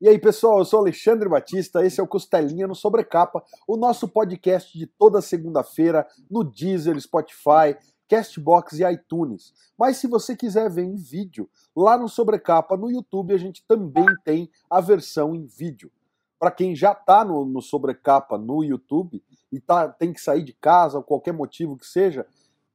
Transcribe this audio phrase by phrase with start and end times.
[0.00, 4.08] E aí, pessoal, eu sou Alexandre Batista, esse é o Costelinha no Sobrecapa, o nosso
[4.08, 7.76] podcast de toda segunda-feira no Deezer, Spotify,
[8.08, 9.52] Castbox e iTunes.
[9.76, 14.06] Mas se você quiser ver em vídeo, lá no Sobrecapa, no YouTube, a gente também
[14.24, 15.92] tem a versão em vídeo.
[16.38, 19.22] Para quem já está no, no, Sobrecapa no YouTube
[19.52, 22.26] e tá, tem que sair de casa, ou qualquer motivo que seja,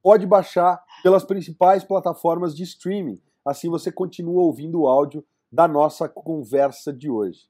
[0.03, 3.19] pode baixar pelas principais plataformas de streaming.
[3.43, 7.47] Assim você continua ouvindo o áudio da nossa conversa de hoje.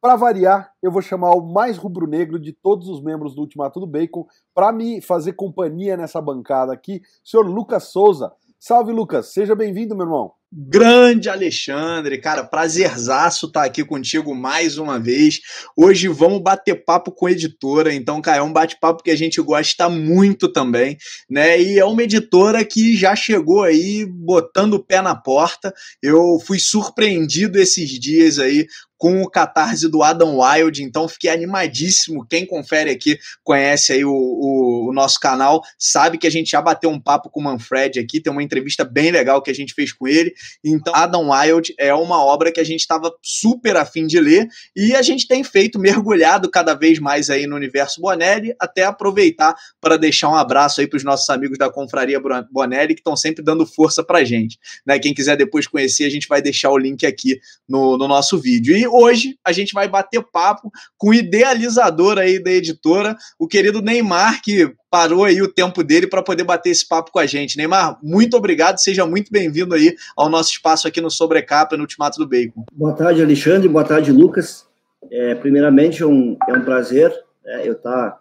[0.00, 3.86] Para variar, eu vou chamar o mais rubro-negro de todos os membros do Ultimato do
[3.86, 8.32] Bacon para me fazer companhia nessa bancada aqui, senhor Lucas Souza.
[8.58, 9.34] Salve, Lucas.
[9.34, 10.32] Seja bem-vindo, meu irmão.
[10.52, 15.40] Grande Alexandre, cara, prazerzaço estar tá aqui contigo mais uma vez.
[15.76, 19.88] Hoje vamos bater papo com editora, então, cara, é um bate-papo que a gente gosta
[19.88, 20.96] muito também,
[21.28, 21.60] né?
[21.60, 25.74] E é uma editora que já chegou aí botando o pé na porta.
[26.00, 28.66] Eu fui surpreendido esses dias aí
[28.98, 32.26] com o catarse do Adam Wild, então fiquei animadíssimo.
[32.26, 36.62] Quem confere aqui, conhece aí o, o, o, nosso canal, sabe que a gente já
[36.62, 39.74] bateu um papo com o Manfred aqui, tem uma entrevista bem legal que a gente
[39.74, 40.32] fez com ele.
[40.64, 44.94] Então, Adam Wild é uma obra que a gente estava super afim de ler e
[44.94, 49.96] a gente tem feito, mergulhado cada vez mais aí no universo Bonelli, até aproveitar para
[49.96, 53.66] deixar um abraço aí para os nossos amigos da Confraria Bonelli, que estão sempre dando
[53.66, 54.58] força para gente.
[54.86, 54.98] Né?
[54.98, 58.76] Quem quiser depois conhecer, a gente vai deixar o link aqui no, no nosso vídeo.
[58.76, 63.82] E hoje a gente vai bater papo com o idealizador aí da editora, o querido
[63.82, 67.56] Neymar, que parou aí o tempo dele para poder bater esse papo com a gente.
[67.56, 72.18] Neymar, muito obrigado, seja muito bem-vindo aí ao nosso espaço aqui no Sobrecapa, no Ultimato
[72.18, 72.64] do Bacon.
[72.72, 74.66] Boa tarde, Alexandre, boa tarde, Lucas.
[75.10, 77.12] É, primeiramente, é um, é um prazer
[77.46, 77.74] é, eu.
[77.76, 78.18] Tá,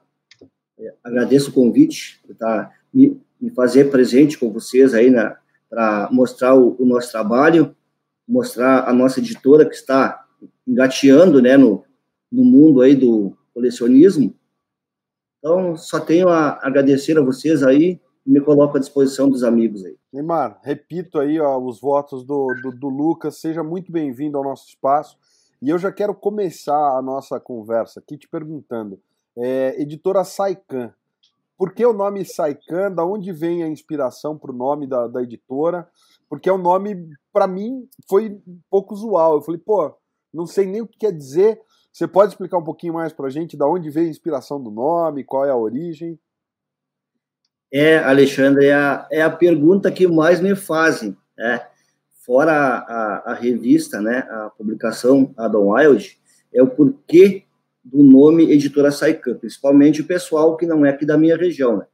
[0.80, 5.12] é, agradeço o convite, tá, me, me fazer presente com vocês aí
[5.70, 7.76] para mostrar o, o nosso trabalho,
[8.28, 10.25] mostrar a nossa editora que está
[10.68, 11.84] engateando, né, no,
[12.32, 14.34] no mundo aí do colecionismo.
[15.40, 19.86] Então, só tenho a agradecer a vocês aí e me coloco à disposição dos amigos
[19.86, 19.96] aí.
[20.12, 24.68] Neymar, repito aí ó, os votos do, do, do Lucas, seja muito bem-vindo ao nosso
[24.68, 25.18] espaço.
[25.62, 29.00] E eu já quero começar a nossa conversa aqui te perguntando,
[29.38, 30.94] é, editora Saikan,
[31.58, 32.92] por que o nome Saikan?
[32.92, 35.88] Da onde vem a inspiração para o nome da, da editora?
[36.30, 39.36] Porque é um nome, para mim, foi um pouco usual.
[39.36, 39.96] Eu falei, pô,
[40.35, 41.59] não sei nem o que quer dizer.
[41.91, 44.69] Você pode explicar um pouquinho mais para a gente da onde veio a inspiração do
[44.69, 46.19] nome, qual é a origem?
[47.72, 51.66] É, Alexandre, é a, é a pergunta que mais me fazem, né?
[52.25, 56.18] Fora a, a, a revista, né, a publicação Adam Wild,
[56.53, 57.44] é o porquê
[57.84, 61.85] do nome Editora Saican, principalmente o pessoal que não é aqui da minha região, né?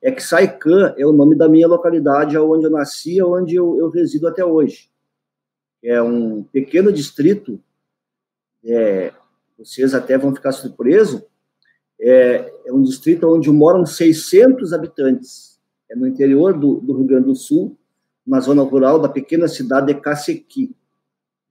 [0.00, 3.90] É que Saican é o nome da minha localidade, onde eu nasci, onde eu, eu
[3.90, 4.90] resido até hoje.
[5.82, 7.60] É um pequeno distrito
[8.64, 9.12] é,
[9.58, 11.22] vocês até vão ficar surpresos,
[12.00, 15.58] é, é, um distrito onde moram 600 habitantes,
[15.90, 17.76] é no interior do, do, Rio Grande do Sul,
[18.26, 20.74] na zona rural da pequena cidade de Cacequi,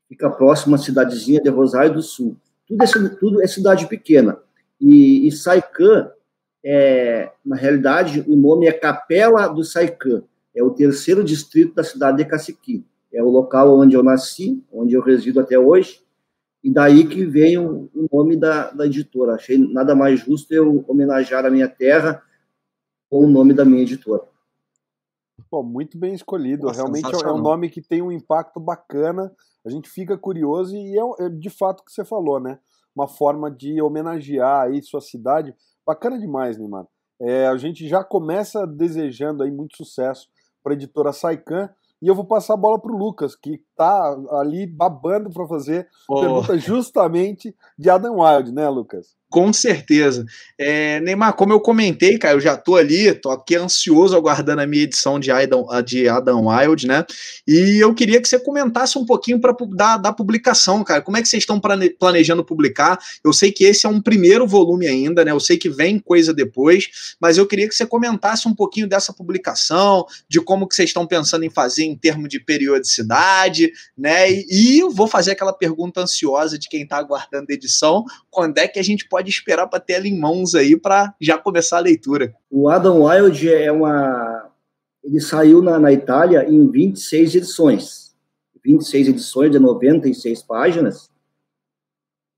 [0.07, 2.38] fica próximo à cidadezinha de Rosário do Sul.
[2.66, 4.38] Tudo é, tudo é cidade pequena.
[4.79, 6.12] E, e Saican,
[6.63, 10.24] é, na realidade, o nome é Capela do Saican,
[10.56, 12.85] é o terceiro distrito da cidade de Cacequi.
[13.12, 16.01] É o local onde eu nasci, onde eu resido até hoje,
[16.63, 19.35] e daí que vem o, o nome da, da, editora.
[19.35, 22.22] Achei nada mais justo eu homenagear a minha terra
[23.09, 24.23] com o nome da minha editora.
[25.50, 26.63] Pô, muito bem escolhido.
[26.66, 29.31] Nossa, Realmente é um nome que tem um impacto bacana.
[29.66, 32.59] A gente fica curioso e é, é de fato o que você falou, né?
[32.95, 35.56] Uma forma de homenagear aí sua cidade.
[35.85, 36.85] Bacana demais, Neymar.
[37.19, 40.28] É, a gente já começa desejando aí muito sucesso
[40.62, 41.69] para a editora Saikan
[42.02, 45.88] e eu vou passar a bola para o Lucas, que tá ali babando para fazer
[46.09, 46.22] oh.
[46.22, 49.17] pergunta justamente de Adam Wild, né, Lucas?
[49.30, 50.26] Com certeza.
[50.58, 54.66] É, Neymar, como eu comentei, cara, eu já tô ali, tô aqui ansioso aguardando a
[54.66, 57.06] minha edição de Adam, de Adam Wild, né?
[57.46, 61.01] E eu queria que você comentasse um pouquinho para da, da publicação, cara.
[61.01, 61.60] Como é que vocês estão
[62.00, 62.98] planejando publicar?
[63.22, 65.31] Eu sei que esse é um primeiro volume ainda, né?
[65.31, 69.12] Eu sei que vem coisa depois, mas eu queria que você comentasse um pouquinho dessa
[69.12, 74.31] publicação, de como que vocês estão pensando em fazer em termos de periodicidade, né?
[74.31, 78.68] E, e vou fazer aquela pergunta ansiosa de quem está aguardando a edição: quando é
[78.69, 81.81] que a gente pode esperar para ter ela em mãos aí para já começar a
[81.81, 82.36] leitura?
[82.50, 84.50] O Adam Wild é uma.
[85.04, 88.16] Ele saiu na, na Itália em 26 edições.
[88.64, 91.10] 26 edições de 96 páginas.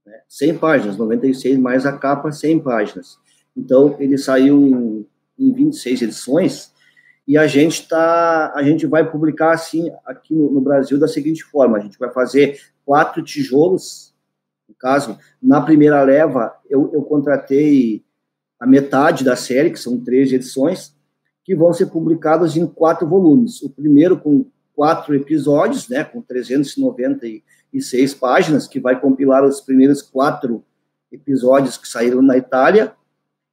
[0.06, 0.20] Né?
[0.28, 3.18] 100 páginas, 96 mais a capa, 100 páginas.
[3.58, 6.72] Então, ele saiu em, em 26 edições
[7.30, 11.44] e a gente tá, a gente vai publicar assim aqui no, no, Brasil da seguinte
[11.44, 14.09] forma: a gente vai fazer quatro tijolos
[14.80, 18.04] caso, na primeira leva, eu, eu contratei
[18.60, 20.96] a metade da série, que são três edições,
[21.44, 23.62] que vão ser publicadas em quatro volumes.
[23.62, 24.46] O primeiro com
[24.76, 30.64] quatro episódios, né, com 396 páginas, que vai compilar os primeiros quatro
[31.12, 32.94] episódios que saíram na Itália,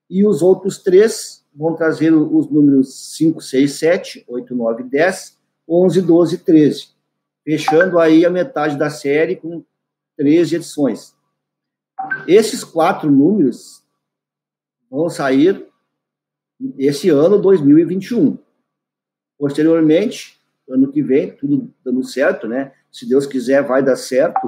[0.08, 5.38] e os outros três vão trazer os números 5, 6, 7, 8, 9, 10,
[5.68, 6.88] 11, 12 e 13,
[7.42, 9.64] fechando aí a metade da série com
[10.16, 11.15] 13 edições.
[12.26, 13.82] Esses quatro números
[14.90, 15.66] vão sair
[16.78, 18.38] esse ano 2021.
[19.38, 22.72] Posteriormente, ano que vem, tudo dando certo, né?
[22.90, 24.46] Se Deus quiser, vai dar certo.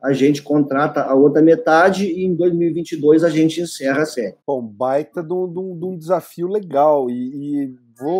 [0.00, 4.36] A gente contrata a outra metade e em 2022 a gente encerra a série.
[4.46, 7.78] Bom, baita de um, de um, de um desafio legal e, e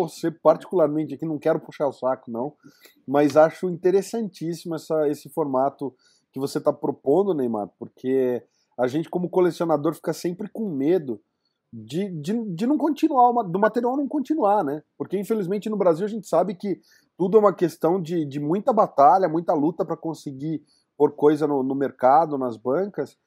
[0.09, 2.53] ser particularmente aqui, não quero puxar o saco não,
[3.07, 5.95] mas acho interessantíssimo essa, esse formato
[6.33, 8.43] que você está propondo, Neymar, porque
[8.79, 11.19] a gente como colecionador fica sempre com medo
[11.71, 14.81] de, de, de não continuar, uma, do material não continuar, né?
[14.97, 16.79] Porque infelizmente no Brasil a gente sabe que
[17.17, 20.63] tudo é uma questão de, de muita batalha, muita luta para conseguir
[20.97, 23.17] pôr coisa no, no, mercado, nas bancas,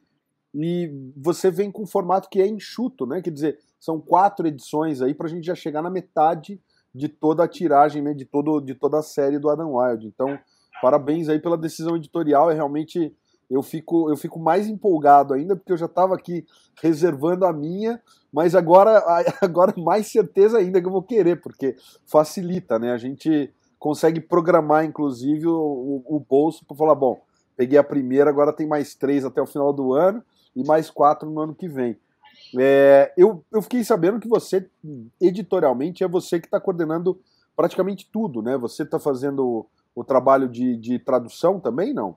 [0.54, 3.20] e você vem com um formato que é enxuto, né?
[3.20, 6.60] Quer dizer, são quatro edições aí para a gente já chegar na metade
[6.94, 8.14] de toda a tiragem, né?
[8.14, 10.06] De, todo, de toda a série do Adam Wilde.
[10.06, 10.38] Então,
[10.80, 13.14] parabéns aí pela decisão editorial, é realmente
[13.52, 16.46] eu fico, eu fico mais empolgado ainda, porque eu já estava aqui
[16.80, 18.00] reservando a minha,
[18.32, 19.02] mas agora,
[19.42, 21.76] agora mais certeza ainda que eu vou querer, porque
[22.06, 22.92] facilita, né?
[22.92, 27.20] A gente consegue programar, inclusive, o, o bolso para falar, bom,
[27.56, 30.22] peguei a primeira, agora tem mais três até o final do ano
[30.56, 31.98] e mais quatro no ano que vem.
[32.58, 34.68] É, eu, eu fiquei sabendo que você,
[35.20, 37.20] editorialmente, é você que está coordenando
[37.54, 38.56] praticamente tudo, né?
[38.56, 42.16] Você está fazendo o trabalho de, de tradução também, não?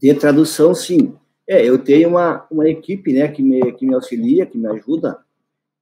[0.00, 1.14] De tradução, sim.
[1.48, 5.18] É, eu tenho uma, uma equipe, né, que me, que me auxilia, que me ajuda.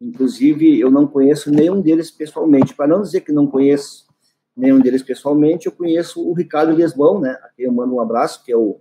[0.01, 2.75] Inclusive, eu não conheço nenhum deles pessoalmente.
[2.75, 4.07] Para não dizer que não conheço
[4.57, 8.45] nenhum deles pessoalmente, eu conheço o Ricardo Lesbão, né, a quem eu mando um abraço,
[8.45, 8.79] que é o,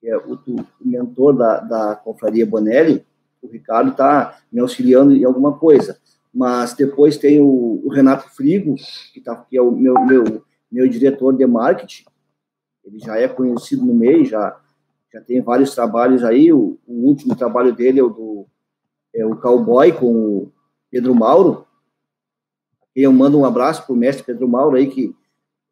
[0.00, 3.04] que é o, o mentor da, da Confraria Bonelli.
[3.42, 5.98] O Ricardo está me auxiliando em alguma coisa.
[6.32, 8.76] Mas depois tem o, o Renato Frigo,
[9.12, 12.04] que, tá, que é o meu, meu, meu diretor de marketing,
[12.88, 14.58] ele já é conhecido no meio, já,
[15.12, 16.52] já tem vários trabalhos aí.
[16.52, 18.46] O, o último trabalho dele é o do
[19.14, 20.52] é o Cowboy com o
[20.90, 21.66] Pedro Mauro.
[22.94, 25.14] E eu mando um abraço para o mestre Pedro Mauro aí, que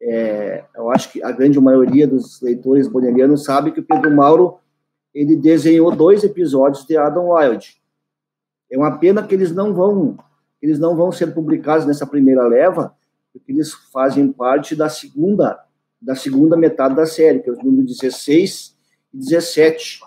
[0.01, 4.59] é, eu acho que a grande maioria dos leitores bonelianos sabe que o Pedro Mauro
[5.13, 7.81] ele desenhou dois episódios de Adam Wilde.
[8.71, 10.17] É uma pena que eles não vão
[10.61, 12.95] eles não vão ser publicados nessa primeira leva,
[13.31, 15.66] porque eles fazem parte da segunda
[16.01, 18.75] da segunda metade da série, que é os números 16
[19.13, 19.99] e 17,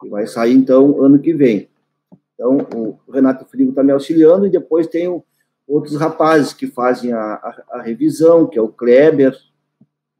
[0.00, 1.68] que vai sair, então, ano que vem.
[2.34, 5.22] Então, o Renato Frigo está me auxiliando, e depois tem
[5.66, 9.36] outros rapazes que fazem a, a, a, revisão, que é o Kleber,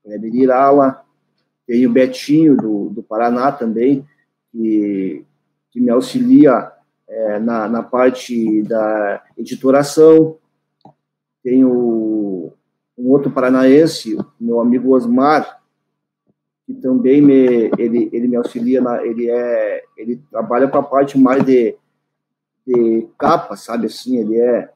[0.05, 1.05] Kleber Irala,
[1.67, 4.07] tem o Betinho, do, do Paraná também,
[4.51, 5.25] que,
[5.71, 6.71] que me auxilia
[7.09, 10.39] é, na, na parte da editoração,
[11.43, 12.12] tem o
[12.97, 15.61] um outro paranaense, meu amigo Osmar,
[16.67, 21.19] que também me, ele, ele me auxilia, na, ele, é, ele trabalha com a parte
[21.19, 21.77] mais de,
[22.67, 24.71] de capa, sabe assim, ele é,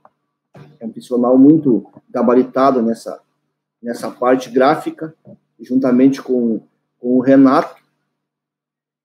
[0.80, 3.20] é um profissional muito gabaritado nessa,
[3.82, 5.14] nessa parte gráfica,
[5.60, 6.60] juntamente com,
[6.98, 7.76] com o Renato,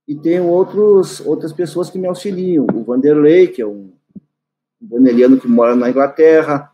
[0.08, 3.92] e tem outros, outras pessoas que me auxiliam, o Vanderlei, que é um,
[4.82, 6.72] boneliano que mora na Inglaterra,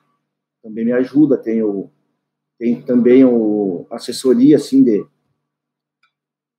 [0.64, 1.92] também me ajuda, tem o
[2.58, 5.06] tem também o assessoria, assim, de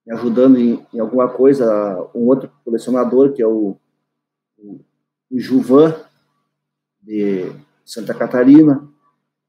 [0.06, 3.76] me ajudando em, em, alguma coisa, um outro colecionador, que é o,
[4.56, 4.80] o,
[5.30, 5.94] o Juvan,
[7.02, 7.52] de
[7.84, 8.88] Santa Catarina.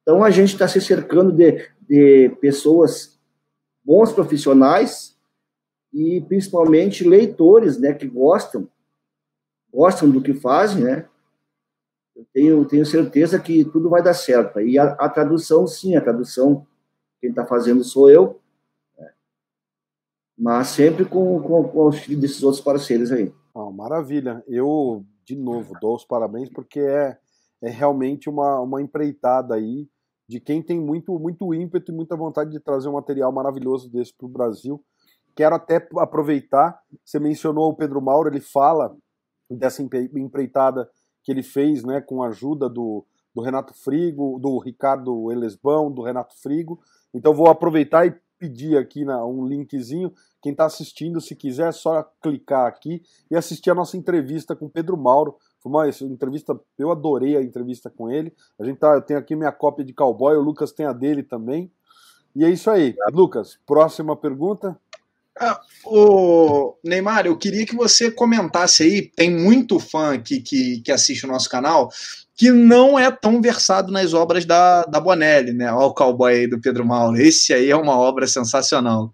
[0.02, 3.20] Então, a gente está se cercando de, de pessoas,
[3.84, 5.18] bons profissionais,
[5.94, 8.68] e principalmente leitores, né, que gostam,
[9.72, 11.06] gostam do que fazem, né,
[12.20, 14.60] eu tenho, tenho certeza que tudo vai dar certo.
[14.60, 16.66] E a, a tradução, sim, a tradução,
[17.22, 18.40] quem está fazendo sou eu,
[18.98, 19.10] né?
[20.38, 23.34] mas sempre com, com, com o auxílio desses outros parceiros aí.
[23.74, 24.44] Maravilha.
[24.48, 27.18] Eu, de novo, dou os parabéns porque é,
[27.62, 29.88] é realmente uma, uma empreitada aí
[30.28, 34.14] de quem tem muito, muito ímpeto e muita vontade de trazer um material maravilhoso desse
[34.14, 34.84] para o Brasil.
[35.36, 38.96] Quero até aproveitar, você mencionou o Pedro Mauro, ele fala
[39.50, 40.90] dessa empreitada
[41.24, 46.02] que ele fez né, com a ajuda do, do Renato Frigo, do Ricardo Elesbão, do
[46.02, 46.80] Renato Frigo.
[47.14, 50.14] Então vou aproveitar e pedir aqui na, um linkzinho.
[50.42, 54.70] Quem está assistindo, se quiser, é só clicar aqui e assistir a nossa entrevista com
[54.70, 55.36] Pedro Mauro.
[55.62, 58.34] Foi uma entrevista, eu adorei a entrevista com ele.
[58.58, 61.22] A gente tá, eu tenho aqui minha cópia de cowboy, o Lucas tem a dele
[61.22, 61.70] também.
[62.34, 62.96] E é isso aí.
[63.12, 64.80] Lucas, próxima pergunta.
[65.38, 69.02] Ah, o Neymar, eu queria que você comentasse aí.
[69.16, 71.90] Tem muito fã aqui que, que assiste o nosso canal
[72.36, 75.70] que não é tão versado nas obras da, da Bonelli, né?
[75.74, 77.20] Olha o cowboy aí do Pedro Mauro.
[77.20, 79.14] Esse aí é uma obra sensacional.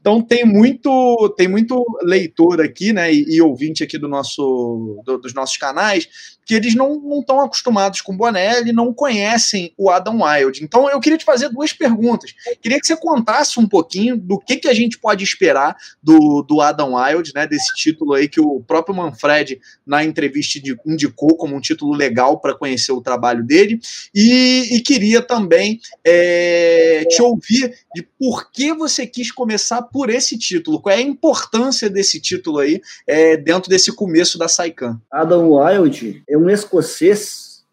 [0.00, 5.18] Então tem muito tem muito leitor aqui, né, e, e ouvinte aqui do nosso do,
[5.18, 6.08] dos nossos canais
[6.46, 10.62] que eles não estão acostumados com Bonelli, não conhecem o Adam Wilde.
[10.62, 12.32] Então eu queria te fazer duas perguntas.
[12.62, 16.60] Queria que você contasse um pouquinho do que, que a gente pode esperar do, do
[16.60, 21.60] Adam Wilde, né, desse título aí que o próprio Manfred na entrevista indicou como um
[21.60, 23.80] título legal para conhecer o trabalho dele.
[24.14, 30.38] E, e queria também é, te ouvir de por que você quis começar por esse
[30.38, 30.80] título.
[30.80, 35.00] Qual é a importância desse título aí é, dentro desse começo da Saikan?
[35.10, 37.64] Adam Wilde é um escocês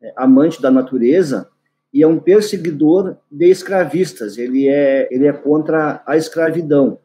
[0.00, 1.48] é, amante da natureza
[1.92, 4.36] e é um perseguidor de escravistas.
[4.38, 6.98] Ele é, ele é contra a escravidão.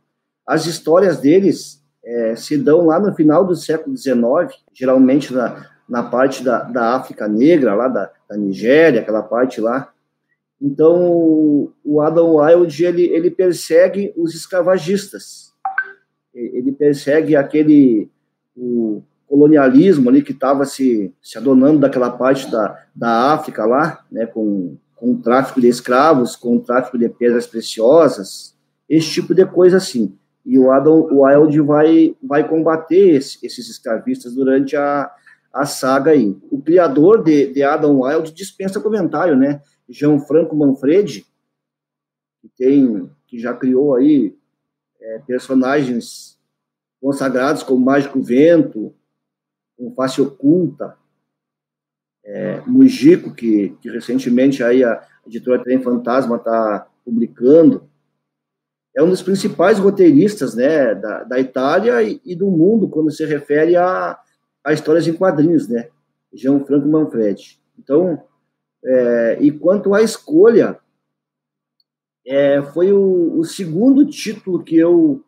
[0.46, 6.04] As histórias deles é, se dão lá no final do século XIX, geralmente na, na
[6.04, 9.92] parte da, da África Negra, lá da, da Nigéria, aquela parte lá.
[10.62, 15.54] Então, o Adam Wilde, ele, ele persegue os escravagistas.
[16.34, 18.10] Ele persegue aquele...
[18.56, 24.26] O, colonialismo ali que estava se, se adonando daquela parte da, da África lá, né,
[24.26, 28.56] com, com o tráfico de escravos, com o tráfico de pedras preciosas,
[28.90, 30.18] esse tipo de coisa assim.
[30.46, 35.12] E o Adam Wilde vai, vai combater esse, esses escravistas durante a,
[35.52, 36.38] a saga aí.
[36.52, 39.62] O criador de, de Adam Wilde dispensa comentário, né?
[40.28, 41.26] Franco Manfredi,
[42.42, 44.36] que tem que já criou aí
[45.02, 46.38] é, personagens
[47.02, 48.94] consagrados como Mágico Vento,
[49.78, 50.98] com Face Oculta,
[52.24, 57.88] é, Mujico, que, que recentemente aí a editora Trem Fantasma está publicando,
[58.96, 63.26] é um dos principais roteiristas né, da, da Itália e, e, do mundo quando se
[63.26, 64.18] refere a,
[64.64, 65.90] a histórias em quadrinhos, né?
[66.66, 67.60] Franco Manfredi.
[67.78, 68.24] Então,
[68.84, 70.80] é, e quanto à escolha,
[72.26, 75.24] é, foi o, o, segundo título que eu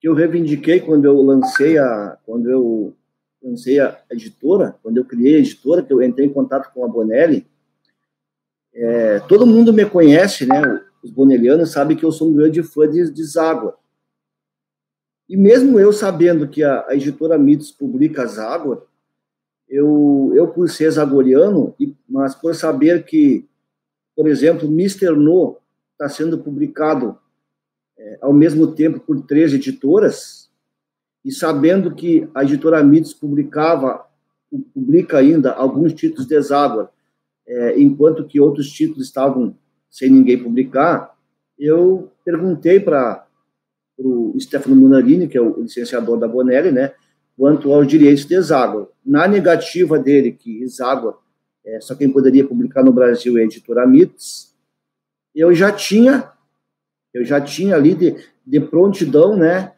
[0.00, 2.96] que eu reivindiquei quando eu lancei a quando eu
[3.42, 6.88] lancei a editora, quando eu criei a editora, que eu entrei em contato com a
[6.88, 7.46] Bonelli,
[8.74, 10.82] é, todo mundo me conhece, né?
[11.02, 13.76] Os bonelianos sabem que eu sou um grande fã de, de Zágua.
[15.28, 18.86] E mesmo eu sabendo que a, a editora Mitos publica Zágua,
[19.68, 21.74] eu, eu por ser zagoriano,
[22.08, 23.48] mas por saber que,
[24.14, 25.16] por exemplo, Mr.
[25.16, 25.56] No
[25.92, 27.18] está sendo publicado
[27.96, 30.41] é, ao mesmo tempo por três editoras,
[31.24, 34.04] e sabendo que a editora Mitos publicava,
[34.74, 36.88] publica ainda alguns títulos de Hexágono,
[37.46, 39.56] é, enquanto que outros títulos estavam
[39.90, 41.14] sem ninguém publicar,
[41.58, 43.26] eu perguntei para
[43.98, 46.92] o Stefano Munarini, que é o licenciador da Bonelli, né,
[47.36, 48.88] quanto aos direitos de Hexágono.
[49.04, 51.16] Na negativa dele, que Hexágono
[51.64, 54.52] é, só quem poderia publicar no Brasil é a editora Mitos,
[55.34, 56.30] eu já tinha,
[57.14, 59.72] eu já tinha ali de, de prontidão, né,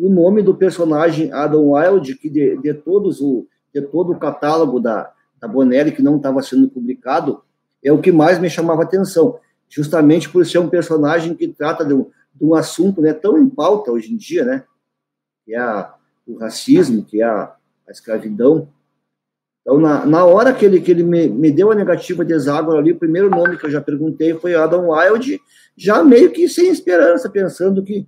[0.00, 4.80] o nome do personagem Adam Wilde, que de, de todos o de todo o catálogo
[4.80, 7.40] da, da Bonelli que não estava sendo publicado,
[7.84, 9.38] é o que mais me chamava atenção,
[9.68, 13.48] justamente por ser um personagem que trata de um, de um assunto né, tão em
[13.48, 14.64] pauta hoje em dia, né,
[15.44, 15.94] que é a,
[16.26, 17.54] o racismo, que é a,
[17.88, 18.68] a escravidão.
[19.62, 22.76] Então, na, na hora que ele, que ele me, me deu a negativa de hexágono
[22.76, 25.40] ali, o primeiro nome que eu já perguntei foi Adam Wilde,
[25.76, 28.06] já meio que sem esperança, pensando que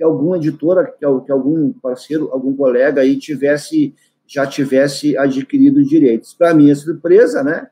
[0.00, 3.94] que alguma editora, que, algum parceiro, algum colega aí tivesse
[4.26, 6.32] já tivesse adquirido direitos.
[6.32, 7.68] Para minha surpresa, né?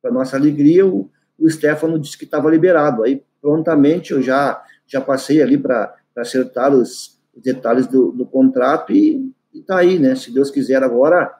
[0.00, 3.02] Para nossa alegria, o, o Stefano disse que estava liberado.
[3.02, 8.92] Aí prontamente eu já já passei ali para acertar os, os detalhes do, do, contrato
[8.92, 10.14] e está aí, né?
[10.14, 11.34] Se Deus quiser agora,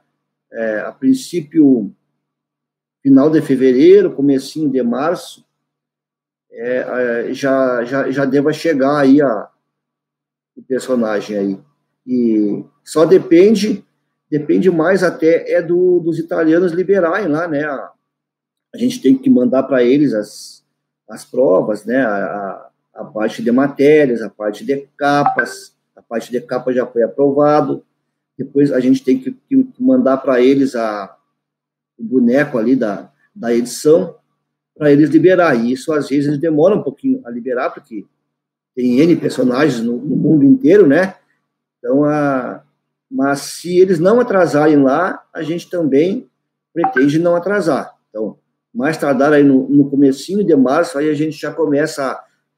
[0.53, 1.95] é, a princípio
[3.01, 5.45] final de fevereiro, comecinho de março,
[6.51, 9.49] é, é, já, já, já deva chegar aí a,
[10.57, 11.61] o personagem aí.
[12.07, 13.85] E só depende,
[14.31, 17.65] depende mais até é do, dos italianos liberarem lá, né?
[17.65, 17.91] A,
[18.75, 20.65] a gente tem que mandar para eles as,
[21.09, 22.05] as provas, né?
[22.05, 27.03] A, a, parte de matérias, a parte de capas, a parte de capa já foi
[27.03, 27.85] aprovado.
[28.37, 31.17] Depois a gente tem que, que mandar para eles a,
[31.99, 34.17] o boneco ali da, da edição
[34.77, 35.55] para eles liberar.
[35.55, 38.05] E isso às vezes demora um pouquinho a liberar, porque
[38.75, 41.15] tem N personagens no, no mundo inteiro, né?
[41.79, 42.63] Então, a,
[43.11, 46.29] mas se eles não atrasarem lá, a gente também
[46.73, 47.95] pretende não atrasar.
[48.09, 48.37] Então,
[48.75, 52.11] mais tardar aí no, no comecinho de março, aí a gente já começa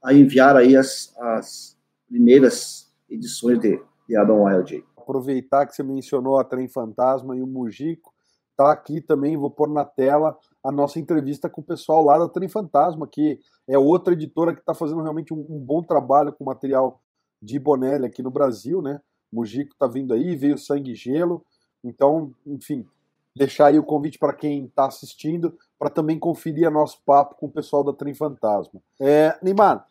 [0.03, 1.77] a, a enviar aí as, as
[2.09, 4.83] primeiras edições de, de Adam Wild.
[4.97, 8.15] Aproveitar que você mencionou a Trem Fantasma e o Mujico,
[8.57, 12.29] tá aqui também, vou pôr na tela a nossa entrevista com o pessoal lá da
[12.29, 16.43] Trem Fantasma, que é outra editora que está fazendo realmente um, um, bom trabalho com
[16.43, 17.01] material
[17.41, 19.01] de Bonelli aqui no Brasil, né?
[19.33, 21.45] Mujico está vindo aí, veio Sangue e Gelo,
[21.85, 22.85] então, enfim,
[23.35, 27.53] deixar aí o convite para quem está assistindo, para também conferir nosso papo com o
[27.53, 28.83] pessoal da Trem Fantasma.
[29.01, 29.87] É, Neymar,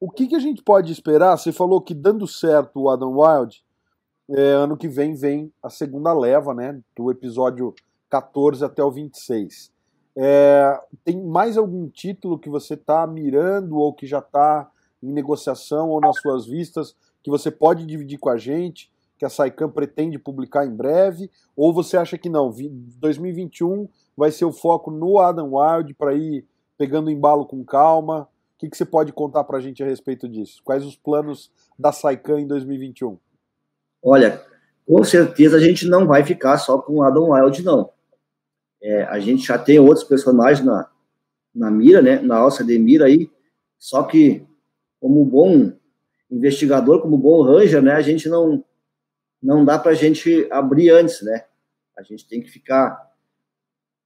[0.00, 1.36] o que, que a gente pode esperar?
[1.36, 3.62] Você falou que dando certo o Adam Wild,
[4.30, 6.80] é, ano que vem vem a segunda leva, né?
[6.96, 7.74] Do episódio
[8.08, 9.73] 14 até o 26.
[10.16, 14.70] É, tem mais algum título que você está mirando ou que já está
[15.02, 18.92] em negociação ou nas suas vistas que você pode dividir com a gente?
[19.18, 21.30] que a Saicam pretende publicar em breve?
[21.56, 22.52] Ou você acha que não?
[22.98, 26.44] 2021 vai ser o foco no Adam Wild para ir
[26.76, 28.22] pegando embalo com calma?
[28.22, 30.60] O que, que você pode contar para a gente a respeito disso?
[30.64, 33.18] Quais os planos da Saicam em 2021?
[34.02, 34.42] Olha,
[34.86, 37.90] com certeza a gente não vai ficar só com o Adam Wild, não.
[38.84, 40.86] É, a gente já tem outros personagens na,
[41.54, 42.20] na mira, né?
[42.20, 43.30] Na alça de mira aí.
[43.78, 44.46] Só que,
[45.00, 45.72] como bom
[46.30, 47.92] investigador, como bom ranger, né?
[47.92, 48.62] A gente não
[49.42, 51.44] não dá para a gente abrir antes, né?
[51.96, 53.10] A gente tem que ficar.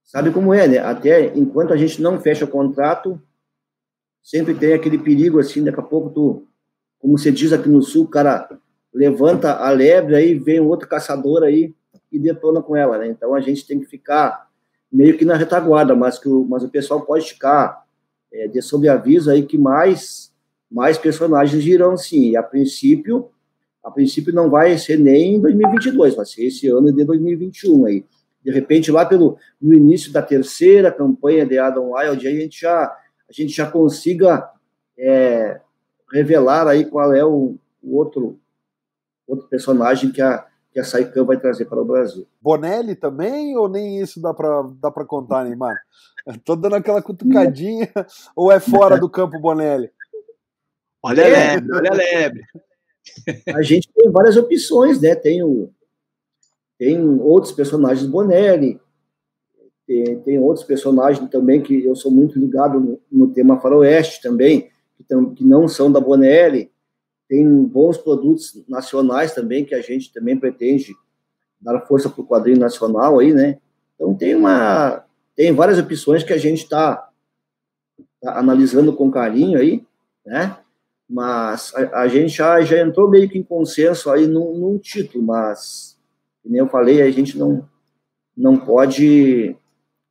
[0.05, 0.79] Sabe como é, né?
[0.79, 3.21] Até enquanto a gente não fecha o contrato,
[4.23, 6.47] sempre tem aquele perigo assim, daqui a pouco tu,
[7.01, 8.49] como você diz aqui no sul, o cara
[8.95, 11.75] levanta a lebre aí, vem outro caçador aí
[12.13, 13.09] e detona com ela, né?
[13.09, 14.48] Então a gente tem que ficar
[14.91, 17.85] meio que na retaguarda, mas que o, mas o pessoal pode ficar
[18.33, 20.29] é, de sob aviso aí que mais
[20.71, 22.31] mais personagens irão sim.
[22.31, 23.31] E a princípio
[23.83, 28.05] a princípio não vai ser nem em 2022, vai ser esse ano de 2021 aí.
[28.45, 32.85] De repente, lá pelo no início da terceira campanha de Adam Wild, a gente já,
[32.85, 34.51] a gente já consiga
[34.99, 35.61] é,
[36.13, 38.39] revelar aí qual é o, o, outro,
[39.27, 40.47] outro personagem que a,
[40.79, 42.27] que a Saicam vai trazer para o Brasil.
[42.41, 45.77] Bonelli também, ou nem isso dá para dá contar, Neymar?
[46.29, 47.91] Estou dando aquela cutucadinha,
[48.37, 49.91] ou é fora do campo Bonelli?
[51.03, 52.43] Olha a lebre, olha a lebre
[53.55, 55.15] a gente tem várias opções, né?
[55.15, 55.71] Tem, o,
[56.79, 58.81] tem outros personagens Bonelli,
[59.87, 64.71] tem, tem, outros personagens também que eu sou muito ligado no, no tema faroeste também,
[64.97, 66.71] que, tam, que não são da Bonelli.
[67.29, 70.95] Tem bons produtos nacionais também que a gente também pretende
[71.61, 73.59] dar força para o quadrinho nacional aí, né?
[73.95, 75.05] Então tem uma
[75.37, 77.09] tem várias opções que a gente está
[78.21, 79.85] tá analisando com carinho aí,
[80.27, 80.57] né?
[81.09, 85.25] mas a, a, gente já, já entrou meio que em consenso aí num, num título,
[85.25, 85.97] mas,
[86.43, 87.67] como eu falei, a gente não,
[88.37, 89.57] não pode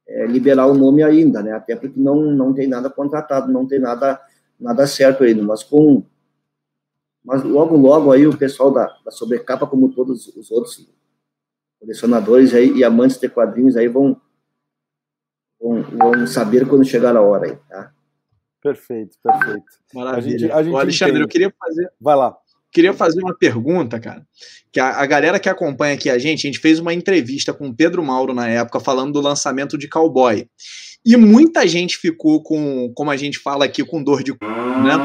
[0.07, 1.51] é, liberar o nome ainda, né?
[1.51, 4.19] Até porque não, não tem nada contratado, não tem nada,
[4.59, 6.03] nada certo ainda, mas com
[7.27, 10.89] mas logo, logo aí o pessoal da, da Sobrecapa, como todos os outros
[11.77, 14.19] colecionadores aí, e amantes de quadrinhos aí vão,
[15.59, 17.91] vão, vão saber quando chegar a hora aí, tá?
[18.63, 19.65] Perfeito, perfeito.
[19.93, 20.35] Maravilha.
[20.35, 21.23] A gente, a gente Alexandre, entende.
[21.25, 21.91] eu queria fazer.
[21.99, 22.37] Vai lá.
[22.71, 24.25] Queria fazer uma pergunta, cara.
[24.71, 27.67] Que a, a, galera que acompanha aqui a gente, a gente fez uma entrevista com
[27.67, 30.49] o Pedro Mauro na época, falando do lançamento de Cowboy.
[31.09, 34.97] E muita gente ficou com, como a gente fala aqui, com dor de c, né?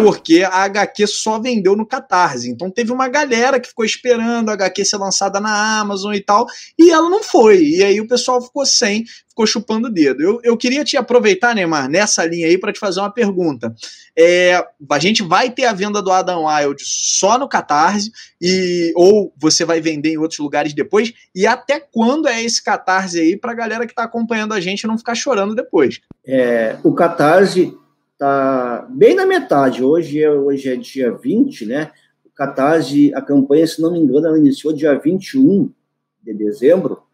[0.00, 2.48] Porque a HQ só vendeu no Catarse.
[2.48, 6.46] Então teve uma galera que ficou esperando a HQ ser lançada na Amazon e tal,
[6.78, 7.60] e ela não foi.
[7.60, 9.04] E aí o pessoal ficou sem,
[9.38, 10.20] ficou chupando o dedo.
[10.20, 13.72] Eu, eu queria te aproveitar, Neymar, nessa linha aí, para te fazer uma pergunta.
[14.16, 19.32] É, a gente vai ter a venda do Adam Wild só no Catarse, e, ou
[19.36, 21.12] você vai vender em outros lugares depois?
[21.34, 24.86] E até quando é esse Catarse aí, para a galera que está acompanhando a gente
[24.86, 26.00] não ficar chorando depois.
[26.26, 27.72] É, o Catarse
[28.14, 29.84] está bem na metade.
[29.84, 31.92] Hoje é, hoje é dia 20, né?
[32.26, 35.70] O Catarse, a campanha, se não me engano, ela iniciou dia 21
[36.24, 37.07] de dezembro.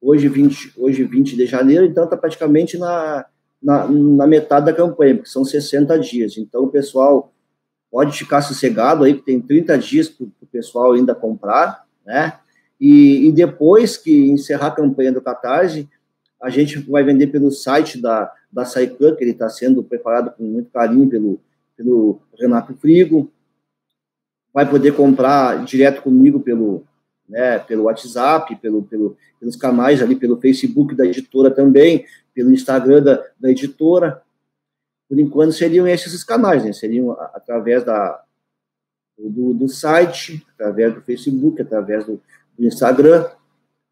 [0.00, 3.26] Hoje, 20, hoje 20 de janeiro, então está praticamente na,
[3.62, 6.38] na, na, metade da campanha, porque são 60 dias.
[6.38, 7.32] Então, o pessoal
[7.90, 12.38] pode ficar sossegado aí, que tem 30 dias para o pessoal ainda comprar, né?
[12.80, 15.86] E, e, depois que encerrar a campanha do Catarse,
[16.40, 20.42] a gente vai vender pelo site da, da Saicam, que ele está sendo preparado com
[20.44, 21.40] muito carinho pelo,
[21.76, 23.30] pelo Renato Frigo.
[24.52, 26.86] Vai poder comprar direto comigo pelo,
[27.30, 33.02] né, pelo WhatsApp, pelo, pelo, pelos canais ali, pelo Facebook da editora também, pelo Instagram
[33.02, 34.20] da, da editora.
[35.08, 36.72] Por enquanto seriam esses os canais, né?
[36.72, 38.22] Seriam através da,
[39.16, 42.20] do, do site, através do Facebook, através do,
[42.58, 43.28] do Instagram,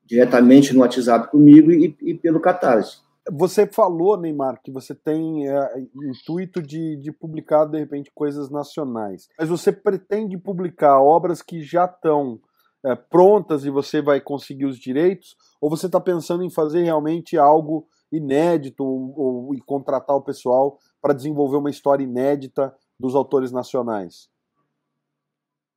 [0.04, 2.98] diretamente no WhatsApp comigo e, e, pelo Catarse.
[3.30, 9.28] Você falou, Neymar, que você tem é, intuito de, de publicar, de repente, coisas nacionais.
[9.38, 12.40] Mas você pretende publicar obras que já estão
[12.84, 15.36] é, prontas e você vai conseguir os direitos?
[15.60, 20.78] Ou você está pensando em fazer realmente algo inédito ou, ou e contratar o pessoal
[21.00, 24.28] para desenvolver uma história inédita dos autores nacionais?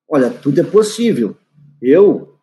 [0.10, 1.36] Olha, tudo é possível.
[1.82, 2.38] Eu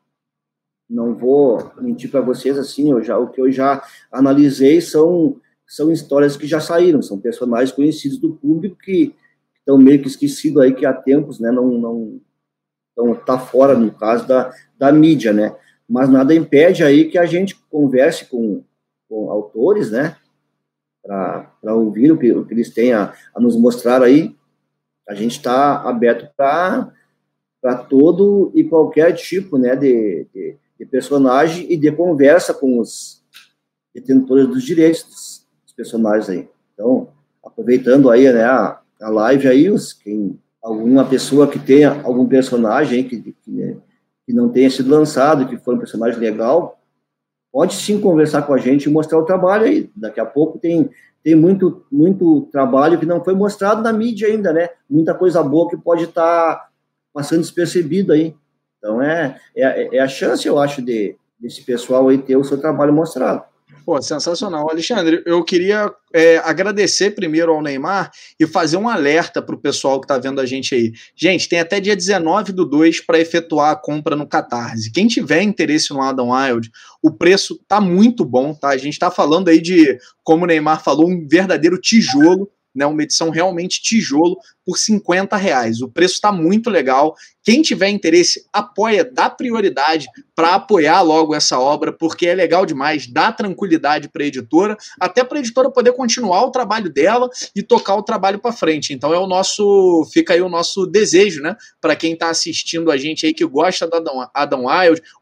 [0.89, 5.93] não vou mentir para vocês assim, eu já, o que eu já analisei são, são
[5.93, 9.15] histórias que já saíram, são personagens conhecidos do público que
[9.59, 12.21] estão meio que esquecidos aí que há tempos, né, não, não
[12.99, 15.55] então tá fora no caso da, da mídia, né,
[15.89, 18.65] mas nada impede aí que a gente converse com,
[19.09, 20.17] com autores, né,
[21.03, 24.37] para ouvir o que, o que eles têm a, a nos mostrar aí,
[25.09, 26.93] a gente está aberto para
[27.61, 33.21] para todo e qualquer tipo né, de, de, de, personagem e de conversa com os
[33.93, 36.49] detentores dos direitos dos, dos personagens aí.
[36.73, 37.09] Então,
[37.45, 43.05] aproveitando aí né, a, a live aí, os, quem, alguma pessoa que tenha algum personagem
[43.05, 43.77] que, que,
[44.27, 46.79] que não tenha sido lançado, que for um personagem legal,
[47.53, 49.91] pode sim conversar com a gente e mostrar o trabalho aí.
[49.97, 50.91] Daqui a pouco tem
[51.23, 54.69] tem muito muito trabalho que não foi mostrado na mídia ainda, né?
[54.89, 56.69] Muita coisa boa que pode estar tá
[57.13, 58.35] passando despercebido aí.
[58.79, 62.59] Então é, é, é a chance, eu acho, de, desse pessoal aí ter o seu
[62.59, 63.43] trabalho mostrado.
[63.85, 64.71] Pô, sensacional.
[64.71, 69.99] Alexandre, eu queria é, agradecer primeiro ao Neymar e fazer um alerta para o pessoal
[70.01, 70.93] que está vendo a gente aí.
[71.17, 74.93] Gente, tem até dia 19 do 2 para efetuar a compra no Catarse.
[74.93, 76.71] Quem tiver interesse no Adam Wild,
[77.03, 78.69] o preço tá muito bom, tá?
[78.69, 83.03] A gente está falando aí de, como o Neymar falou, um verdadeiro tijolo né, uma
[83.03, 85.81] edição realmente tijolo por 50 reais.
[85.81, 87.17] O preço está muito legal.
[87.43, 93.07] Quem tiver interesse, apoia, dá prioridade para apoiar logo essa obra, porque é legal demais,
[93.07, 97.63] dá tranquilidade para a editora, até para a editora poder continuar o trabalho dela e
[97.63, 98.93] tocar o trabalho para frente.
[98.93, 102.99] Então é o nosso, fica aí o nosso desejo, né, para quem está assistindo a
[102.99, 104.65] gente aí que gosta do Adam, Adam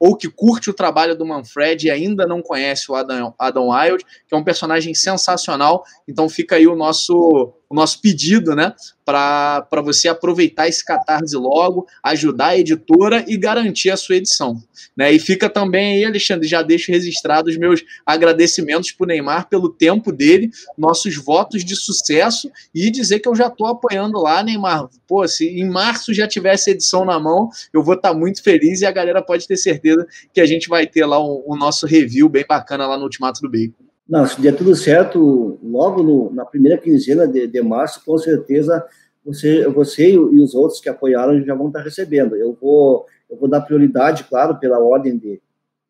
[0.00, 4.04] ou que curte o trabalho do Manfred e ainda não conhece o Adam, Adam Wild,
[4.26, 5.84] que é um personagem sensacional.
[6.08, 8.72] Então fica aí o nosso o nosso pedido, né,
[9.04, 14.60] para você aproveitar esse catarse logo, ajudar a editora e garantir a sua edição.
[14.96, 15.12] Né?
[15.12, 19.68] E fica também aí, Alexandre, já deixo registrado os meus agradecimentos para o Neymar pelo
[19.68, 24.88] tempo dele, nossos votos de sucesso e dizer que eu já estou apoiando lá, Neymar.
[25.06, 28.80] Pô, se em março já tivesse edição na mão, eu vou estar tá muito feliz
[28.80, 31.86] e a galera pode ter certeza que a gente vai ter lá o, o nosso
[31.86, 33.85] review bem bacana lá no Ultimato do Bacon.
[34.08, 38.86] Não, se der tudo certo, logo no, na primeira quinzena de, de março, com certeza
[39.24, 42.36] você, você e os outros que apoiaram já vão estar recebendo.
[42.36, 45.42] Eu vou, eu vou dar prioridade, claro, pela ordem de,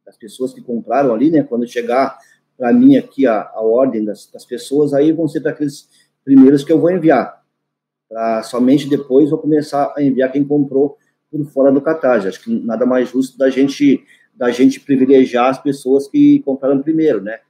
[0.04, 1.42] das pessoas que compraram ali, né?
[1.42, 2.16] Quando chegar
[2.56, 5.86] para mim aqui a, a ordem das, das, pessoas, aí vão ser para aqueles
[6.24, 7.44] primeiros que eu vou enviar.
[8.08, 10.96] Pra, somente depois vou começar a enviar quem comprou
[11.30, 12.28] por fora do Catarse.
[12.28, 14.02] Acho que nada mais justo da gente
[14.34, 17.40] da gente privilegiar as pessoas que compraram primeiro, né?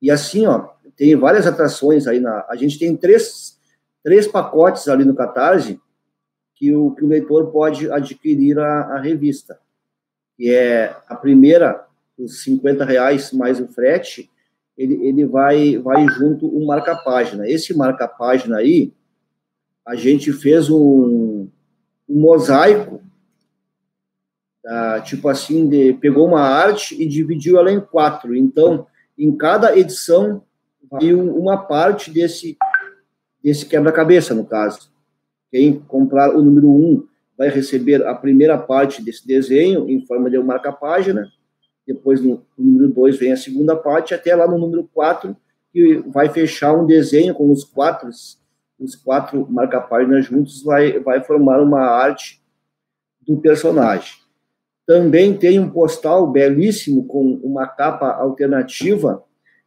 [0.00, 2.46] E assim, ó, tem várias atrações aí na.
[2.48, 3.58] A gente tem três,
[4.02, 5.80] três pacotes ali no Catarse
[6.54, 9.58] que o, que o leitor pode adquirir a, a revista.
[10.38, 11.86] E é a primeira,
[12.18, 14.30] os 50 reais mais o frete,
[14.76, 17.48] ele, ele vai, vai junto um marca-página.
[17.48, 18.92] Esse marca-página aí,
[19.86, 21.48] a gente fez um,
[22.08, 23.02] um mosaico,
[24.62, 28.34] tá, tipo assim, de, pegou uma arte e dividiu ela em quatro.
[28.34, 28.86] Então,
[29.18, 30.42] em cada edição
[30.90, 32.56] vai uma parte desse,
[33.42, 34.90] desse quebra-cabeça, no caso.
[35.50, 40.30] Quem comprar o número 1 um vai receber a primeira parte desse desenho em forma
[40.30, 41.30] de marca-página,
[41.86, 45.36] depois no, número 2 vem a segunda parte, até lá no número 4,
[45.72, 48.08] que vai fechar um desenho com os quatro,
[48.78, 52.42] os quatro marca-páginas juntos, vai, vai formar uma arte
[53.20, 54.25] do personagem.
[54.86, 59.24] Também tem um postal belíssimo com uma capa alternativa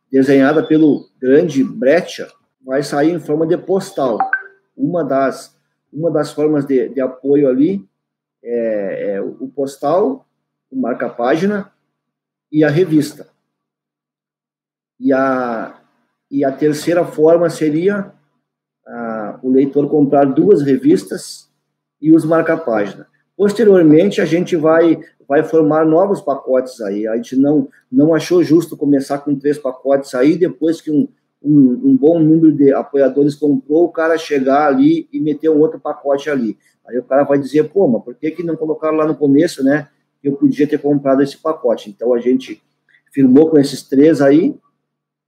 [0.10, 2.28] desenhada pelo grande Brecha.
[2.66, 4.18] Vai sair em forma de postal.
[4.76, 5.56] Uma das,
[5.92, 7.86] uma das formas de, de apoio ali
[8.42, 10.26] é, é o postal,
[10.72, 11.72] o marca-página
[12.50, 13.28] e a revista.
[15.00, 15.82] E a,
[16.32, 18.14] e a terceira forma seria
[18.88, 21.52] a, o leitor comprar duas revistas
[22.02, 23.08] e os marca-página.
[23.40, 27.08] Posteriormente, a gente vai, vai formar novos pacotes aí.
[27.08, 31.08] A gente não, não achou justo começar com três pacotes aí, depois que um,
[31.42, 35.80] um, um, bom número de apoiadores comprou, o cara chegar ali e meter um outro
[35.80, 36.58] pacote ali.
[36.86, 39.64] Aí o cara vai dizer, pô, mas por que, que não colocaram lá no começo,
[39.64, 39.88] né?
[40.22, 41.90] Eu podia ter comprado esse pacote.
[41.90, 42.62] Então a gente
[43.14, 44.54] firmou com esses três aí,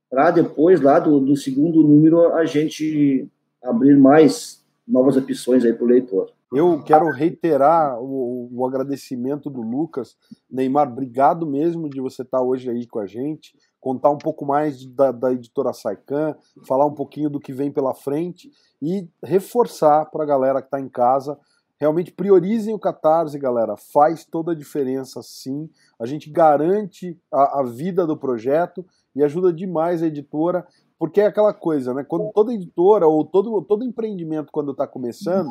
[0.10, 3.26] para depois, lá do, do segundo número, a gente
[3.64, 6.30] abrir mais novas opções aí para o leitor.
[6.52, 10.18] Eu quero reiterar o, o, agradecimento do Lucas.
[10.50, 14.86] Neymar, obrigado mesmo de você estar hoje aí com a gente, contar um pouco mais
[14.86, 16.36] da, da editora Saikan,
[16.68, 20.80] falar um pouquinho do que vem pela frente e reforçar para a galera que está
[20.80, 21.40] em casa.
[21.80, 23.78] Realmente priorizem o Catarse, galera.
[23.78, 25.70] Faz toda a diferença, sim.
[25.98, 28.86] A gente garante a, a vida do projeto
[29.16, 30.68] e ajuda demais a editora
[31.02, 32.04] porque é aquela coisa, né?
[32.04, 35.50] Quando toda editora ou todo, todo empreendimento, quando está começando,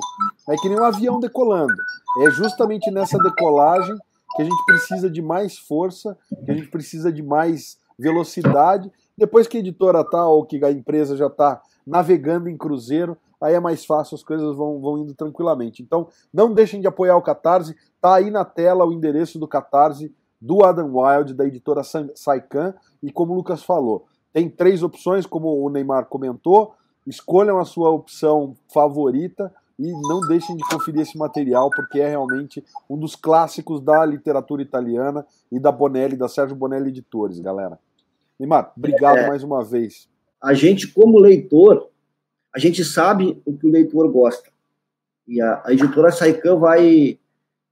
[0.49, 1.75] é que nem um avião decolando.
[2.23, 3.97] É justamente nessa decolagem
[4.37, 8.93] que a gente precisa de mais força, que a gente precisa de mais velocidade.
[9.19, 13.55] Depois que a editora tá ou que a empresa já está navegando em cruzeiro, aí
[13.55, 15.83] é mais fácil, as coisas vão, vão indo tranquilamente.
[15.83, 17.75] Então, não deixem de apoiar o Catarse.
[18.01, 21.83] Tá aí na tela o endereço do Catarse do Adam Wild, da editora
[22.15, 22.73] Saikan.
[23.03, 26.75] E como o Lucas falou, tem três opções, como o Neymar comentou.
[27.07, 32.63] Escolham a sua opção favorita e não deixem de conferir esse material, porque é realmente
[32.89, 37.79] um dos clássicos da literatura italiana e da Bonelli, da Sérgio Bonelli Editores, galera.
[38.39, 40.09] Neymar, obrigado é, mais uma vez.
[40.41, 41.89] A gente, como leitor,
[42.55, 44.51] a gente sabe o que o leitor gosta.
[45.27, 47.19] E a, a editora Saikan vai,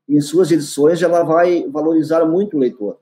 [0.09, 2.99] em suas edições, ela vai valorizar muito o leitor.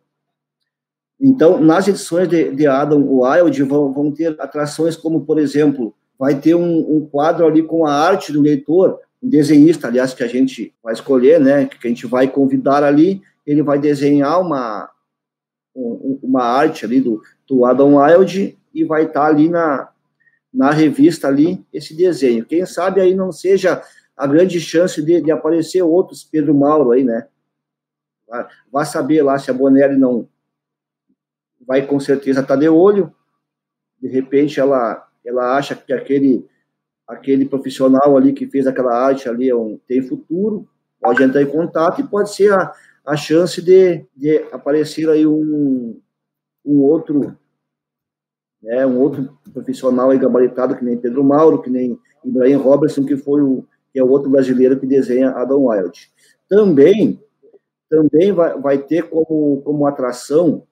[1.20, 6.34] Então, nas edições de, de Adam Wild, vão, vão ter atrações como, por exemplo, vai
[6.34, 10.28] ter um, um, quadro ali com a arte do leitor, um desenhista, aliás, que a
[10.28, 14.90] gente vai escolher, né, que a gente vai convidar ali, ele vai desenhar uma,
[15.74, 19.88] uma arte ali do, do Adam Wild e vai estar tá ali na,
[20.52, 22.44] na revista ali esse desenho.
[22.44, 23.82] Quem sabe aí não seja
[24.16, 27.26] a grande chance de, de aparecer outros Pedro Mauro aí, né?
[28.72, 30.28] Vai saber lá se a Bonelli não
[31.60, 33.12] vai com certeza estar tá de olho.
[34.00, 36.46] De repente ela ela acha que aquele
[37.06, 40.68] aquele profissional ali que fez aquela arte ali é um, tem futuro,
[41.00, 42.72] pode entrar em contato e pode ser a,
[43.04, 46.00] a chance de, de aparecer aí um,
[46.64, 47.36] um outro
[48.60, 53.16] né, um outro profissional aí gabaritado que nem Pedro Mauro, que nem Ibrahim Robertson, que
[53.16, 56.10] foi o que é o outro brasileiro que desenha Adam Wild.
[56.48, 57.20] Também
[57.88, 60.66] também vai, vai ter como, como atração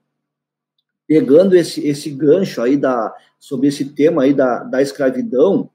[1.15, 5.71] pegando esse, esse gancho aí da, sobre esse tema aí da, da escravidão,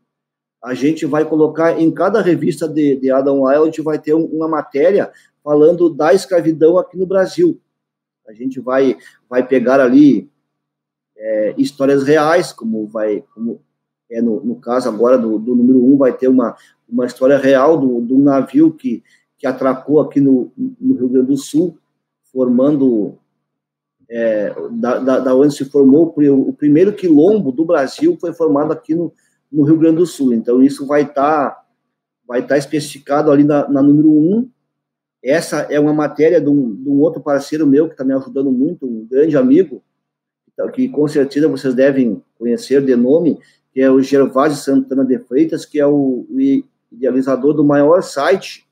[0.62, 4.50] a gente vai colocar em cada revista de, de Adam Wild vai ter um, uma
[4.50, 5.10] matéria
[5.42, 7.58] falando da escravidão aqui no Brasil.
[8.28, 8.98] A gente vai,
[9.30, 10.30] vai pegar ali
[11.16, 13.62] é, histórias reais, como vai, como
[14.12, 16.54] é no, no caso agora do, do número um, vai ter uma,
[16.86, 19.02] uma história real do, do navio que,
[19.38, 21.78] que atracou aqui no, no Rio Grande do Sul,
[22.30, 23.18] formando
[24.10, 28.96] é, da, da, da, onde se formou o primeiro quilombo do Brasil foi formado aqui
[28.96, 29.14] no,
[29.52, 30.34] no Rio Grande do Sul.
[30.34, 31.66] Então isso vai estar tá,
[32.28, 34.50] vai tá especificado ali na, na, número um.
[35.22, 38.52] Essa é uma matéria de um, de um, outro parceiro meu que está me ajudando
[38.52, 39.84] muito, um grande amigo,
[40.74, 43.38] que com certeza vocês devem conhecer de nome,
[43.72, 46.38] que é o Gervásio Santana de Freitas, que é o, o
[46.92, 48.68] idealizador do maior site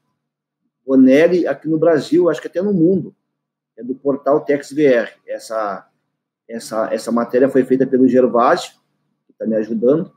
[0.86, 3.14] Bonelli aqui no Brasil, acho que até no mundo
[3.78, 5.10] é do portal TexVR.
[5.28, 5.88] Essa,
[6.50, 8.72] essa, essa matéria foi feita pelo Gervásio,
[9.26, 10.12] que está me ajudando.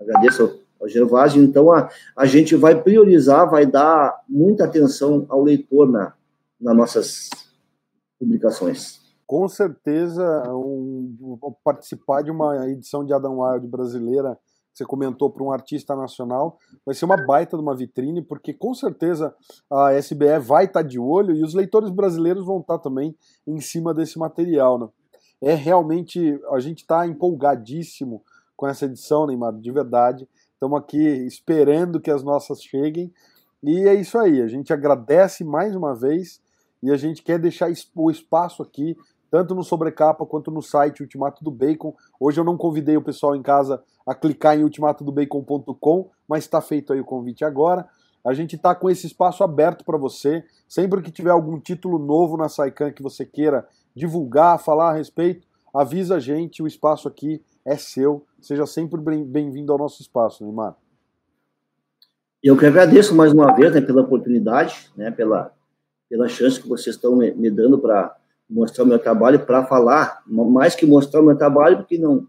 [0.00, 1.42] Agradeço ao Gervásio.
[1.42, 6.14] Então, a, a gente vai priorizar, vai dar muita atenção ao leitor na,
[6.60, 7.30] nas nossas
[8.18, 9.00] publicações.
[9.26, 14.38] Com certeza, um, participar de uma edição de Adam Wild brasileira
[14.76, 18.74] você comentou para um artista nacional, vai ser uma baita de uma vitrine, porque com
[18.74, 19.34] certeza
[19.70, 23.16] a SBE vai estar tá de olho e os leitores brasileiros vão estar tá também
[23.46, 24.78] em cima desse material.
[24.78, 24.88] Né?
[25.40, 28.22] É realmente, a gente está empolgadíssimo
[28.54, 30.28] com essa edição, Neymar, de verdade.
[30.52, 33.10] Estamos aqui esperando que as nossas cheguem.
[33.62, 36.38] E é isso aí, a gente agradece mais uma vez
[36.82, 38.94] e a gente quer deixar o espaço aqui
[39.30, 41.94] tanto no Sobrecapa quanto no site Ultimato do Bacon.
[42.18, 46.92] Hoje eu não convidei o pessoal em casa a clicar em ultimatodobacon.com, mas está feito
[46.92, 47.88] aí o convite agora.
[48.24, 50.44] A gente está com esse espaço aberto para você.
[50.68, 55.46] Sempre que tiver algum título novo na Saikan que você queira divulgar, falar a respeito,
[55.72, 58.26] avisa a gente, o espaço aqui é seu.
[58.40, 60.76] Seja sempre bem-vindo ao nosso espaço, Neymar.
[62.42, 65.52] Eu que agradeço mais uma vez né, pela oportunidade, né, pela,
[66.08, 68.16] pela chance que vocês estão me, me dando para
[68.48, 72.26] mostrar o meu trabalho para falar, mais que mostrar o meu trabalho, porque não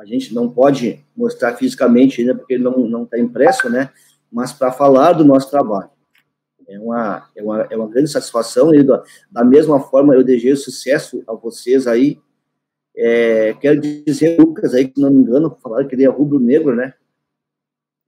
[0.00, 3.90] a gente não pode mostrar fisicamente ainda porque ele não está impresso, né?
[4.32, 5.90] Mas para falar do nosso trabalho.
[6.66, 10.56] É uma, é uma, é uma grande satisfação e da, da mesma forma eu desejo
[10.56, 12.18] sucesso a vocês aí.
[12.96, 16.94] É, quero dizer, Lucas aí, que não me engano, falaram que ele é rubro-negro, né?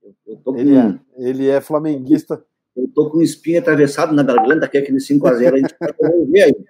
[0.01, 2.43] Eu, eu com, ele, é, ele é flamenguista.
[2.75, 6.41] Eu tô com espinho atravessado na garganta, que é aquele 5x0, a gente vai ver
[6.41, 6.65] aí.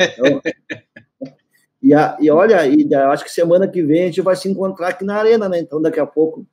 [0.00, 0.42] Então,
[1.82, 4.88] e, a, e olha, e acho que semana que vem a gente vai se encontrar
[4.88, 5.58] aqui na arena, né?
[5.58, 6.46] Então daqui a pouco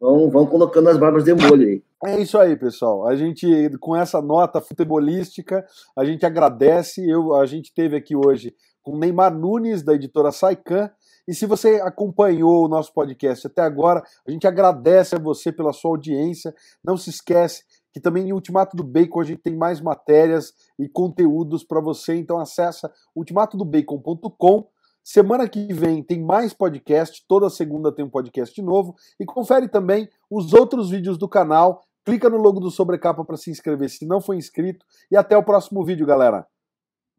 [0.00, 1.82] vão, vão colocando as barbas de molho aí.
[2.04, 3.06] É isso aí, pessoal.
[3.06, 3.46] A gente,
[3.78, 7.06] com essa nota futebolística, a gente agradece.
[7.06, 10.90] Eu, a gente teve aqui hoje com Neymar Nunes, da editora Saican.
[11.28, 15.72] E se você acompanhou o nosso podcast até agora, a gente agradece a você pela
[15.72, 16.54] sua audiência.
[16.82, 20.88] Não se esquece que também em Ultimato do Bacon a gente tem mais matérias e
[20.88, 22.16] conteúdos para você.
[22.16, 24.68] Então acessa ultimatodobacon.com
[25.02, 28.94] Semana que vem tem mais podcast, toda segunda tem um podcast novo.
[29.18, 31.82] E confere também os outros vídeos do canal.
[32.04, 34.84] Clica no logo do Sobrecapa para se inscrever se não for inscrito.
[35.10, 36.46] E até o próximo vídeo, galera.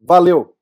[0.00, 0.61] Valeu!